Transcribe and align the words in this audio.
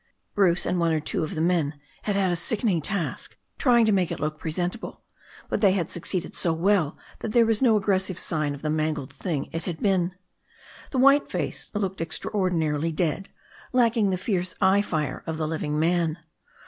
Bruce 0.33 0.65
and 0.65 0.79
one 0.79 0.91
or 0.91 0.99
two 0.99 1.23
of 1.23 1.35
the 1.35 1.41
men 1.41 1.79
had 2.05 2.15
had 2.15 2.31
a 2.31 2.35
sick 2.35 2.61
ening 2.61 2.81
task 2.83 3.37
trying 3.59 3.85
to 3.85 3.91
make 3.91 4.11
it 4.11 4.19
look 4.19 4.39
presentable, 4.39 5.03
but 5.47 5.61
they 5.61 5.73
had 5.73 5.91
succeeded 5.91 6.33
so 6.33 6.51
well 6.53 6.97
that 7.19 7.33
there 7.33 7.45
was 7.45 7.61
no 7.61 7.75
aggressive 7.75 8.17
sign 8.17 8.55
of 8.55 8.63
the 8.63 8.69
mangled 8.71 9.13
thing 9.13 9.47
it 9.51 9.65
had 9.65 9.79
been. 9.79 10.15
The 10.89 10.97
white 10.97 11.29
face 11.29 11.69
looked 11.75 11.99
extraor 11.99 12.49
dinarily 12.49 12.91
dead, 12.91 13.29
lacking 13.73 14.09
the 14.09 14.17
fierce 14.17 14.55
eye 14.59 14.81
fire 14.81 15.21
of 15.27 15.37
the 15.37 15.47
living 15.47 15.77
man. 15.79 16.17